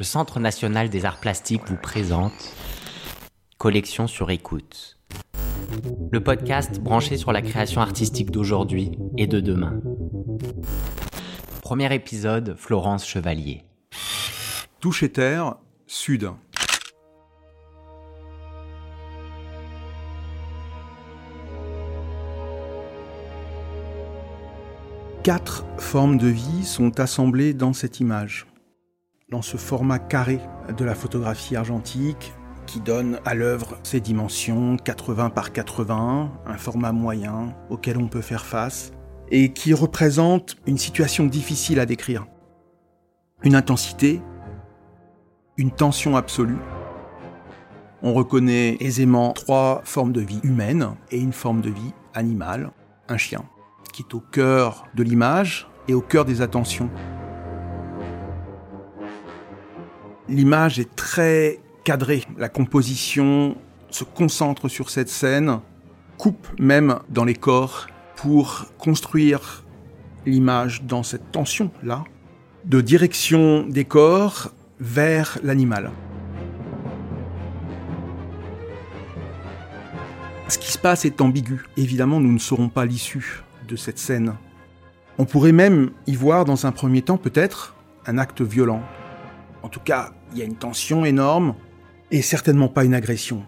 le 0.00 0.04
Centre 0.04 0.40
national 0.40 0.88
des 0.88 1.04
arts 1.04 1.20
plastiques 1.20 1.60
vous 1.66 1.76
présente 1.76 2.56
Collection 3.58 4.06
sur 4.06 4.30
écoute. 4.30 4.98
Le 6.10 6.24
podcast 6.24 6.80
branché 6.80 7.18
sur 7.18 7.32
la 7.32 7.42
création 7.42 7.82
artistique 7.82 8.30
d'aujourd'hui 8.30 8.92
et 9.18 9.26
de 9.26 9.40
demain. 9.40 9.78
Premier 11.60 11.94
épisode, 11.94 12.54
Florence 12.56 13.06
Chevalier. 13.06 13.62
Touche 14.80 15.04
terre, 15.12 15.56
sud. 15.86 16.30
Quatre 25.22 25.66
formes 25.76 26.16
de 26.16 26.28
vie 26.28 26.64
sont 26.64 26.98
assemblées 27.00 27.52
dans 27.52 27.74
cette 27.74 28.00
image, 28.00 28.46
dans 29.30 29.42
ce 29.42 29.56
format 29.56 29.98
carré 29.98 30.40
de 30.76 30.84
la 30.84 30.94
photographie 30.94 31.56
argentique 31.56 32.32
qui 32.66 32.80
donne 32.80 33.20
à 33.24 33.34
l'œuvre 33.34 33.78
ses 33.82 34.00
dimensions 34.00 34.76
80 34.76 35.30
par 35.30 35.52
80, 35.52 36.30
un 36.46 36.56
format 36.56 36.92
moyen 36.92 37.54
auquel 37.68 37.96
on 37.96 38.08
peut 38.08 38.20
faire 38.20 38.44
face, 38.44 38.92
et 39.30 39.52
qui 39.52 39.74
représente 39.74 40.56
une 40.66 40.78
situation 40.78 41.26
difficile 41.26 41.80
à 41.80 41.86
décrire. 41.86 42.26
Une 43.42 43.54
intensité, 43.54 44.20
une 45.56 45.70
tension 45.70 46.16
absolue. 46.16 46.58
On 48.02 48.14
reconnaît 48.14 48.76
aisément 48.80 49.32
trois 49.32 49.82
formes 49.84 50.12
de 50.12 50.20
vie 50.20 50.40
humaines 50.42 50.94
et 51.10 51.18
une 51.18 51.32
forme 51.32 51.60
de 51.60 51.70
vie 51.70 51.92
animale, 52.14 52.70
un 53.08 53.16
chien 53.16 53.44
qui 53.92 54.02
est 54.02 54.14
au 54.14 54.20
cœur 54.20 54.86
de 54.94 55.02
l'image 55.02 55.68
et 55.88 55.94
au 55.94 56.00
cœur 56.00 56.24
des 56.24 56.42
attentions. 56.42 56.90
L'image 60.30 60.78
est 60.78 60.94
très 60.94 61.58
cadrée, 61.82 62.22
la 62.38 62.48
composition 62.48 63.56
se 63.90 64.04
concentre 64.04 64.68
sur 64.68 64.88
cette 64.88 65.08
scène, 65.08 65.58
coupe 66.18 66.46
même 66.56 67.00
dans 67.08 67.24
les 67.24 67.34
corps 67.34 67.88
pour 68.14 68.66
construire 68.78 69.64
l'image 70.26 70.84
dans 70.84 71.02
cette 71.02 71.32
tension-là, 71.32 72.04
de 72.64 72.80
direction 72.80 73.66
des 73.66 73.84
corps 73.84 74.52
vers 74.78 75.36
l'animal. 75.42 75.90
Ce 80.46 80.58
qui 80.58 80.70
se 80.70 80.78
passe 80.78 81.04
est 81.04 81.20
ambigu. 81.20 81.64
Évidemment, 81.76 82.20
nous 82.20 82.32
ne 82.32 82.38
saurons 82.38 82.68
pas 82.68 82.84
l'issue 82.84 83.42
de 83.66 83.74
cette 83.74 83.98
scène. 83.98 84.34
On 85.18 85.24
pourrait 85.24 85.50
même 85.50 85.90
y 86.06 86.14
voir 86.14 86.44
dans 86.44 86.66
un 86.66 86.72
premier 86.72 87.02
temps 87.02 87.18
peut-être 87.18 87.74
un 88.06 88.16
acte 88.16 88.42
violent. 88.42 88.82
En 89.64 89.68
tout 89.68 89.80
cas, 89.80 90.12
il 90.32 90.38
y 90.38 90.42
a 90.42 90.44
une 90.44 90.56
tension 90.56 91.04
énorme 91.04 91.54
et 92.10 92.22
certainement 92.22 92.68
pas 92.68 92.84
une 92.84 92.94
agression. 92.94 93.44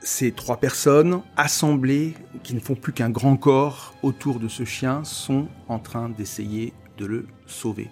Ces 0.00 0.32
trois 0.32 0.58
personnes 0.58 1.22
assemblées, 1.36 2.14
qui 2.42 2.54
ne 2.54 2.60
font 2.60 2.74
plus 2.74 2.92
qu'un 2.92 3.10
grand 3.10 3.36
corps 3.36 3.94
autour 4.02 4.38
de 4.38 4.48
ce 4.48 4.64
chien, 4.64 5.02
sont 5.04 5.48
en 5.68 5.78
train 5.78 6.10
d'essayer 6.10 6.74
de 6.98 7.06
le 7.06 7.26
sauver. 7.46 7.88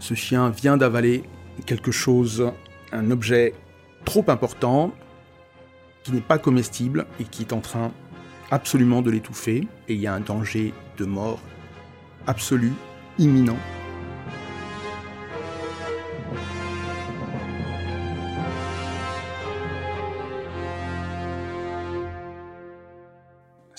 Ce 0.00 0.14
chien 0.14 0.50
vient 0.50 0.76
d'avaler 0.76 1.22
quelque 1.66 1.92
chose, 1.92 2.50
un 2.92 3.10
objet 3.10 3.54
trop 4.04 4.24
important, 4.28 4.92
qui 6.02 6.12
n'est 6.12 6.20
pas 6.20 6.38
comestible 6.38 7.06
et 7.20 7.24
qui 7.24 7.42
est 7.42 7.52
en 7.52 7.60
train 7.60 7.92
absolument 8.50 9.02
de 9.02 9.10
l'étouffer 9.10 9.68
et 9.88 9.94
il 9.94 10.00
y 10.00 10.06
a 10.06 10.14
un 10.14 10.20
danger 10.20 10.72
de 10.96 11.04
mort 11.04 11.40
absolu, 12.26 12.72
imminent. 13.18 13.58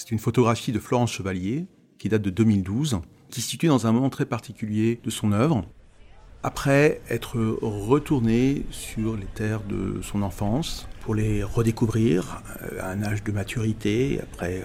C'est 0.09 0.15
une 0.15 0.19
photographie 0.19 0.71
de 0.71 0.79
Florence 0.79 1.11
Chevalier 1.11 1.67
qui 1.99 2.09
date 2.09 2.23
de 2.23 2.31
2012, 2.31 2.99
qui 3.29 3.41
se 3.41 3.47
situe 3.47 3.67
dans 3.67 3.85
un 3.85 3.91
moment 3.91 4.09
très 4.09 4.25
particulier 4.25 4.99
de 5.03 5.11
son 5.11 5.31
œuvre. 5.31 5.63
Après 6.41 6.99
être 7.11 7.37
retournée 7.61 8.65
sur 8.71 9.15
les 9.15 9.27
terres 9.27 9.61
de 9.61 10.01
son 10.01 10.23
enfance, 10.23 10.89
pour 11.01 11.13
les 11.13 11.43
redécouvrir 11.43 12.41
euh, 12.63 12.81
à 12.81 12.89
un 12.89 13.03
âge 13.03 13.23
de 13.23 13.31
maturité, 13.31 14.19
après 14.19 14.63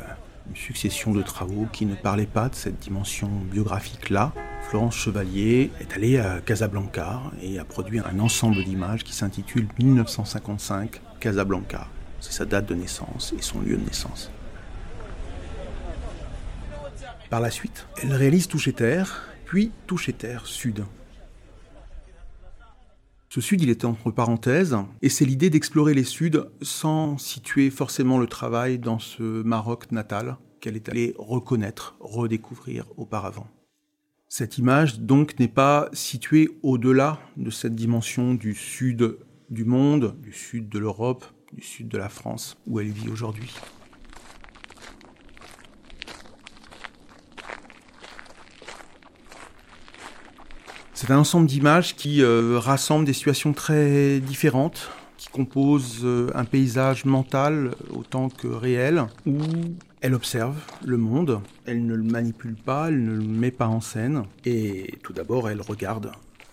une 0.49 0.57
succession 0.57 1.13
de 1.13 1.21
travaux 1.21 1.67
qui 1.71 1.85
ne 1.85 1.95
parlaient 1.95 2.25
pas 2.25 2.49
de 2.49 2.55
cette 2.55 2.79
dimension 2.79 3.29
biographique-là. 3.53 4.33
Florence 4.71 4.97
Chevalier 4.97 5.71
est 5.79 5.93
allée 5.93 6.17
à 6.17 6.41
Casablanca 6.41 7.21
et 7.43 7.59
a 7.59 7.67
produit 7.67 7.99
un 7.99 8.19
ensemble 8.19 8.65
d'images 8.65 9.05
qui 9.05 9.13
s'intitule 9.13 9.67
1955 9.79 11.03
Casablanca. 11.21 11.87
C'est 12.21 12.33
sa 12.33 12.47
date 12.47 12.65
de 12.65 12.75
naissance 12.75 13.35
et 13.39 13.43
son 13.43 13.61
lieu 13.61 13.77
de 13.77 13.85
naissance. 13.85 14.31
Par 17.31 17.41
la 17.41 17.51
suite, 17.51 17.87
elle 18.03 18.13
réalise 18.13 18.49
Toucher 18.49 18.73
Terre, 18.73 19.29
puis 19.45 19.73
Toucher 19.87 20.13
Terre 20.13 20.47
Sud, 20.47 20.85
ce 23.35 23.41
sud, 23.41 23.61
il 23.63 23.69
était 23.69 23.85
entre 23.85 24.13
parenthèses, 24.13 24.77
et 25.03 25.09
c'est 25.09 25.25
l'idée 25.25 25.51
d'explorer 25.51 25.93
les 25.93 26.05
suds 26.05 26.45
sans 26.63 27.19
situer 27.19 27.71
forcément 27.71 28.21
le 28.21 28.29
travail 28.29 28.79
dans 28.79 29.01
ce 29.01 29.43
Maroc 29.43 29.91
natal 29.91 30.37
qu'elle 30.61 30.77
est 30.77 30.89
allée 30.89 31.17
reconnaître, 31.19 31.97
redécouvrir 31.99 32.87
auparavant. 32.97 33.49
Cette 34.29 34.57
image, 34.59 35.01
donc, 35.01 35.37
n'est 35.41 35.49
pas 35.49 35.89
située 35.93 36.49
au-delà 36.63 37.19
de 37.37 37.51
cette 37.51 37.75
dimension 37.75 38.35
du 38.35 38.55
sud 38.55 39.19
du 39.51 39.65
monde, 39.65 40.17
du 40.23 40.33
sud 40.33 40.69
de 40.69 40.79
l'Europe, 40.79 41.25
du 41.53 41.63
sud 41.63 41.89
de 41.89 41.99
la 41.99 42.09
France, 42.09 42.57
où 42.69 42.79
elle 42.79 42.93
vit 42.93 43.09
aujourd'hui. 43.09 43.53
C'est 50.97 51.11
un 51.11 51.19
ensemble 51.19 51.49
d'images 51.49 51.97
qui 51.97 52.23
euh, 52.23 52.57
rassemble 52.61 53.05
des 53.05 53.13
situations 53.13 53.53
très 53.53 54.21
différentes, 54.21 54.93
qui 55.17 55.29
composent 55.29 56.03
euh, 56.05 56.31
un 56.37 56.45
paysage 56.45 57.05
mental 57.05 57.73
autant 57.91 58.29
que 58.29 58.47
réel, 58.47 59.05
où 59.27 59.41
elle 60.03 60.15
observe 60.15 60.57
le 60.85 60.97
monde, 60.97 61.41
elle 61.67 61.85
ne 61.85 61.97
le 61.97 62.05
manipule 62.05 62.55
pas, 62.55 62.91
elle 62.91 63.05
ne 63.05 63.13
le 63.13 63.25
met 63.25 63.51
pas 63.51 63.67
en 63.67 63.81
scène, 63.81 64.23
et 64.45 64.95
tout 65.03 65.13
d'abord 65.13 65.51
elle 65.51 65.61
regarde, 65.61 66.13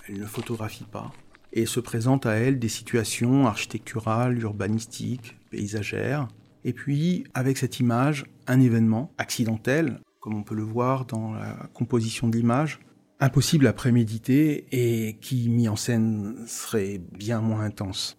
elle 0.09 0.19
ne 0.19 0.25
photographie 0.25 0.87
pas, 0.91 1.11
et 1.53 1.67
se 1.67 1.79
présente 1.79 2.25
à 2.25 2.31
elle 2.31 2.57
des 2.57 2.67
situations 2.67 3.45
architecturales, 3.45 4.39
urbanistiques, 4.39 5.37
paysagères, 5.51 6.27
et 6.65 6.73
puis 6.73 7.25
avec 7.35 7.59
cette 7.59 7.79
image, 7.79 8.25
un 8.47 8.59
événement 8.59 9.11
accidentel, 9.19 9.99
comme 10.19 10.33
on 10.33 10.43
peut 10.43 10.55
le 10.55 10.63
voir 10.63 11.05
dans 11.05 11.33
la 11.33 11.69
composition 11.75 12.27
de 12.27 12.37
l'image, 12.37 12.79
impossible 13.21 13.67
à 13.67 13.73
préméditer 13.73 14.65
et 14.71 15.17
qui, 15.19 15.47
mis 15.47 15.69
en 15.69 15.75
scène, 15.77 16.43
serait 16.47 16.99
bien 17.17 17.39
moins 17.39 17.61
intense. 17.61 18.17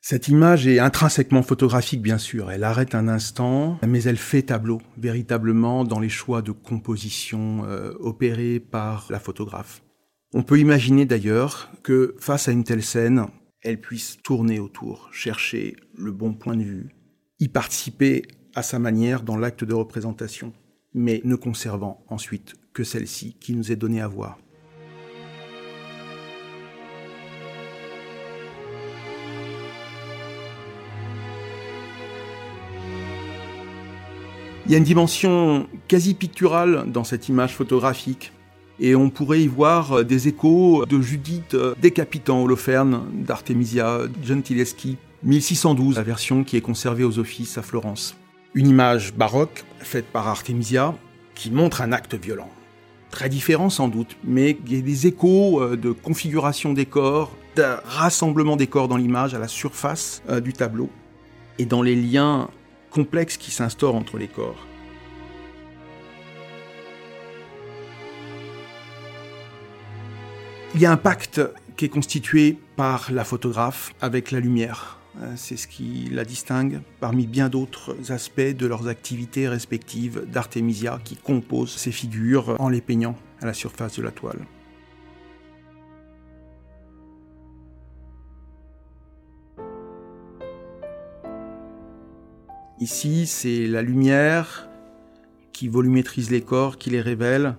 Cette 0.00 0.28
image 0.28 0.68
est 0.68 0.78
intrinsèquement 0.78 1.42
photographique, 1.42 2.00
bien 2.00 2.16
sûr. 2.16 2.52
Elle 2.52 2.62
arrête 2.62 2.94
un 2.94 3.08
instant, 3.08 3.80
mais 3.84 4.04
elle 4.04 4.18
fait 4.18 4.42
tableau, 4.42 4.80
véritablement, 4.96 5.82
dans 5.82 5.98
les 5.98 6.08
choix 6.08 6.42
de 6.42 6.52
composition 6.52 7.64
euh, 7.64 7.92
opérés 7.98 8.60
par 8.60 9.08
la 9.10 9.18
photographe. 9.18 9.82
On 10.32 10.44
peut 10.44 10.60
imaginer 10.60 11.06
d'ailleurs 11.06 11.72
que, 11.82 12.14
face 12.20 12.46
à 12.46 12.52
une 12.52 12.62
telle 12.62 12.84
scène, 12.84 13.26
elle 13.62 13.80
puisse 13.80 14.18
tourner 14.22 14.60
autour, 14.60 15.08
chercher 15.12 15.74
le 15.98 16.12
bon 16.12 16.34
point 16.34 16.56
de 16.56 16.62
vue, 16.62 16.94
y 17.40 17.48
participer 17.48 18.22
à 18.54 18.62
sa 18.62 18.78
manière 18.78 19.22
dans 19.22 19.36
l'acte 19.36 19.64
de 19.64 19.74
représentation, 19.74 20.52
mais 20.96 21.20
ne 21.24 21.36
conservant 21.36 22.02
ensuite 22.08 22.54
que 22.72 22.82
celle-ci 22.82 23.36
qui 23.38 23.52
nous 23.52 23.70
est 23.70 23.76
donnée 23.76 24.00
à 24.00 24.08
voir. 24.08 24.38
Il 34.64 34.72
y 34.72 34.74
a 34.74 34.78
une 34.78 34.84
dimension 34.84 35.68
quasi 35.86 36.14
picturale 36.14 36.90
dans 36.90 37.04
cette 37.04 37.28
image 37.28 37.54
photographique. 37.54 38.32
Et 38.80 38.96
on 38.96 39.10
pourrait 39.10 39.40
y 39.40 39.46
voir 39.46 40.04
des 40.04 40.26
échos 40.26 40.84
de 40.86 41.00
Judith 41.00 41.56
décapitant 41.80 42.42
Holoferne 42.42 43.04
d'Artemisia 43.12 44.00
Gentileschi, 44.24 44.96
1612, 45.22 45.96
la 45.96 46.02
version 46.02 46.42
qui 46.42 46.56
est 46.56 46.60
conservée 46.60 47.04
aux 47.04 47.20
offices 47.20 47.56
à 47.58 47.62
Florence. 47.62 48.16
Une 48.56 48.68
image 48.68 49.12
baroque 49.12 49.66
faite 49.80 50.06
par 50.06 50.28
Artemisia 50.28 50.94
qui 51.34 51.50
montre 51.50 51.82
un 51.82 51.92
acte 51.92 52.14
violent 52.14 52.48
très 53.10 53.28
différents 53.28 53.68
sans 53.68 53.88
doute, 53.88 54.16
mais 54.24 54.56
il 54.66 54.74
y 54.74 54.78
a 54.78 54.80
des 54.80 55.06
échos 55.06 55.62
euh, 55.62 55.76
de 55.76 55.92
configuration 55.92 56.72
des 56.72 56.86
corps, 56.86 57.36
de 57.54 57.64
rassemblement 57.84 58.56
des 58.56 58.66
corps 58.66 58.88
dans 58.88 58.96
l'image 58.96 59.34
à 59.34 59.38
la 59.38 59.46
surface 59.46 60.22
euh, 60.30 60.40
du 60.40 60.54
tableau, 60.54 60.88
et 61.58 61.66
dans 61.66 61.82
les 61.82 61.94
liens 61.94 62.48
complexes 62.90 63.36
qui 63.36 63.50
s'instaurent 63.50 63.94
entre 63.94 64.16
les 64.16 64.26
corps. 64.26 64.66
Il 70.74 70.80
y 70.80 70.86
a 70.86 70.92
un 70.92 70.96
pacte 70.96 71.42
qui 71.76 71.84
est 71.84 71.90
constitué 71.90 72.56
par 72.76 73.12
la 73.12 73.24
photographe 73.24 73.92
avec 74.00 74.30
la 74.30 74.40
lumière. 74.40 74.98
Euh, 75.22 75.32
c'est 75.36 75.56
ce 75.56 75.66
qui 75.66 76.08
la 76.12 76.24
distingue 76.24 76.82
parmi 77.00 77.26
bien 77.26 77.48
d'autres 77.48 77.96
aspects 78.10 78.40
de 78.40 78.66
leurs 78.66 78.86
activités 78.88 79.48
respectives 79.48 80.24
d'Artemisia 80.30 81.00
qui 81.02 81.16
composent 81.16 81.74
ces 81.74 81.92
figures 81.92 82.56
en 82.58 82.68
les 82.68 82.82
peignant 82.82 83.16
à 83.40 83.46
la 83.46 83.54
surface 83.54 83.96
de 83.96 84.02
la 84.02 84.10
toile. 84.10 84.40
Ici, 92.78 93.26
c'est 93.26 93.66
la 93.66 93.80
lumière 93.80 94.68
qui 95.54 95.68
volumétrise 95.68 96.30
les 96.30 96.42
corps, 96.42 96.76
qui 96.76 96.90
les 96.90 97.00
révèle. 97.00 97.56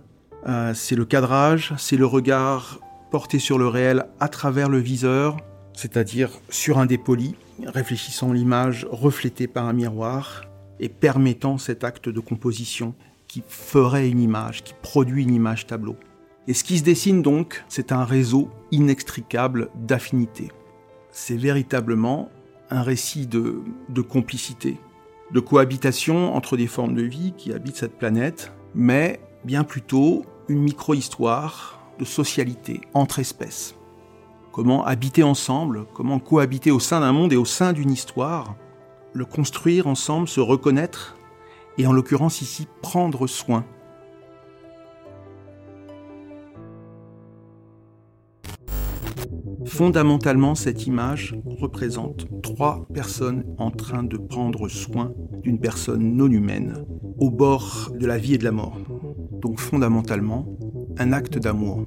Euh, 0.48 0.75
c'est 0.75 0.95
le 0.95 1.06
cadrage, 1.06 1.74
c'est 1.80 1.98
le 1.98 2.06
regard 2.06 2.80
porté 3.10 3.39
sur 3.39 3.57
le 3.57 3.68
réel 3.68 4.06
à 4.19 4.27
travers 4.30 4.69
le 4.69 4.77
viseur, 4.77 5.38
c'est-à-dire 5.74 6.30
sur 6.50 6.77
un 6.77 6.86
dépoli, 6.86 7.36
réfléchissant 7.65 8.31
l'image 8.31 8.88
reflétée 8.89 9.48
par 9.48 9.65
un 9.65 9.74
miroir 9.74 10.44
et 10.80 10.89
permettant 10.89 11.57
cet 11.57 11.83
acte 11.83 12.09
de 12.09 12.19
composition 12.19 12.94
qui 13.27 13.44
ferait 13.48 14.09
une 14.09 14.21
image, 14.21 14.63
qui 14.63 14.74
produit 14.81 15.24
une 15.24 15.33
image 15.33 15.68
tableau. 15.68 15.95
Et 16.48 16.54
ce 16.54 16.63
qui 16.63 16.77
se 16.77 16.83
dessine 16.83 17.21
donc, 17.21 17.63
c'est 17.68 17.92
un 17.92 18.06
réseau 18.06 18.50
inextricable 18.71 19.69
d'affinités. 19.75 20.51
C'est 21.12 21.36
véritablement 21.36 22.30
un 22.69 22.81
récit 22.81 23.27
de, 23.27 23.62
de 23.89 24.01
complicité, 24.01 24.77
de 25.33 25.39
cohabitation 25.39 26.36
entre 26.36 26.56
des 26.56 26.68
formes 26.68 26.95
de 26.95 27.03
vie 27.03 27.33
qui 27.38 27.51
habitent 27.51 27.77
cette 27.77 27.98
planète, 27.98 28.51
mais 28.75 29.19
bien 29.44 29.63
plutôt 29.63 30.25
une 30.48 30.62
micro-histoire 30.62 31.81
de 32.00 32.06
socialité 32.06 32.81
entre 32.94 33.19
espèces. 33.19 33.76
Comment 34.57 34.83
habiter 34.83 35.21
ensemble, 35.21 35.86
comment 35.94 36.18
cohabiter 36.18 36.71
au 36.71 36.80
sein 36.80 37.01
d'un 37.01 37.12
monde 37.12 37.31
et 37.31 37.38
au 37.38 37.45
sein 37.45 37.74
d'une 37.74 37.92
histoire, 37.92 38.56
le 39.13 39.24
construire 39.24 39.86
ensemble, 39.86 40.27
se 40.27 40.39
reconnaître, 40.39 41.15
et 41.77 41.86
en 41.86 41.94
l'occurrence 41.94 42.42
ici 42.42 42.68
prendre 42.81 43.27
soin 43.27 43.65
Fondamentalement, 49.68 50.56
cette 50.56 50.88
image 50.88 51.36
représente 51.60 52.25
trois 52.42 52.88
personnes 52.92 53.44
en 53.60 53.69
train 53.69 54.01
de 54.01 54.18
prendre 54.18 54.69
soin 54.69 55.13
d'une 55.44 55.60
personne 55.60 56.15
non 56.15 56.31
humaine 56.31 56.83
au 57.19 57.30
bord 57.30 57.92
de 57.94 58.07
la 58.07 58.18
vie 58.18 58.33
et 58.33 58.38
de 58.39 58.44
la 58.44 58.51
mort. 58.51 58.80
Donc 59.33 59.60
fondamentalement, 59.60 60.48
un 60.98 61.13
acte 61.13 61.38
d'amour. 61.38 61.86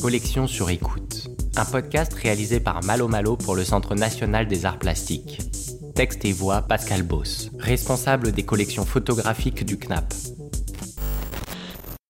Collection 0.00 0.46
sur 0.46 0.70
écoute. 0.70 1.28
Un 1.56 1.64
podcast 1.66 2.14
réalisé 2.14 2.58
par 2.58 2.82
Malo 2.84 3.06
Malo 3.06 3.36
pour 3.36 3.54
le 3.54 3.64
Centre 3.64 3.94
national 3.94 4.48
des 4.48 4.64
arts 4.64 4.78
plastiques. 4.78 5.40
Texte 5.94 6.24
et 6.24 6.32
voix 6.32 6.62
Pascal 6.62 7.02
Boss, 7.02 7.50
responsable 7.58 8.32
des 8.32 8.42
collections 8.42 8.86
photographiques 8.86 9.66
du 9.66 9.78
CNAP. 9.78 10.14